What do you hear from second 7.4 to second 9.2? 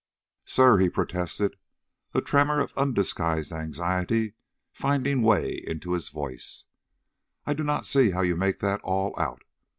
"I do not see how you make that all